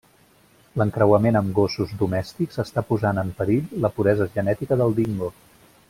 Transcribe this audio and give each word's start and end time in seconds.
L'encreuament 0.81 1.37
amb 1.41 1.53
gossos 1.59 1.93
domèstics 1.99 2.57
està 2.65 2.85
posant 2.89 3.23
en 3.25 3.31
perill 3.43 3.77
la 3.85 3.93
puresa 3.99 4.29
genètica 4.39 4.81
del 4.83 5.01
dingo. 5.03 5.33